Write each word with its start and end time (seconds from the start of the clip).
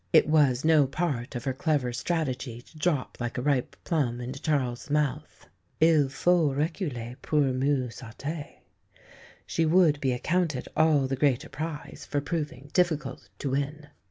It 0.11 0.27
was 0.27 0.65
no 0.65 0.87
part 0.87 1.35
of 1.35 1.43
her 1.43 1.53
clever 1.53 1.93
strategy 1.93 2.63
to 2.63 2.77
drop 2.79 3.19
like 3.21 3.37
a 3.37 3.41
ripe 3.43 3.75
plum 3.83 4.19
into 4.19 4.41
Charles's 4.41 4.89
mouth. 4.89 5.45
Il 5.79 6.09
faut 6.09 6.55
reculer 6.57 7.17
pour 7.21 7.53
mieux 7.53 7.91
sauter. 7.91 8.47
She 9.45 9.63
would 9.63 10.01
be 10.01 10.11
accounted 10.11 10.67
all 10.75 11.05
the 11.05 11.15
greater 11.15 11.49
prize 11.49 12.03
for 12.09 12.19
proving 12.19 12.71
difficult 12.73 13.29
to 13.37 13.51
win. 13.51 13.89